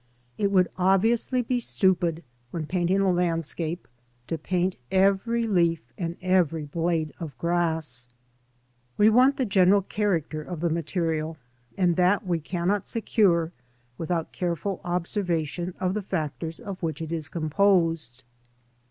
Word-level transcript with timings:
IT 0.39 0.47
would 0.51 0.67
obviously 0.79 1.43
be 1.43 1.59
stupid 1.59 2.23
when 2.49 2.65
painting 2.65 3.01
a 3.01 3.11
landscape, 3.11 3.87
to 4.25 4.35
paint 4.35 4.75
every 4.89 5.45
leaf 5.45 5.93
and 5.95 6.17
every 6.23 6.65
blade 6.65 7.13
of 7.19 7.37
grass. 7.37 8.07
We 8.97 9.11
want 9.11 9.37
the 9.37 9.45
general 9.45 9.83
character 9.83 10.41
of 10.41 10.59
the 10.61 10.71
material, 10.71 11.37
and 11.77 11.97
that 11.97 12.25
we 12.25 12.39
cannot 12.39 12.87
secure 12.87 13.51
without 13.99 14.31
careful 14.31 14.81
observation 14.83 15.75
of 15.79 15.93
the 15.93 16.01
factors 16.01 16.59
of 16.59 16.81
which 16.81 16.99
it 16.99 17.11
is 17.11 17.29
composed. 17.29 18.23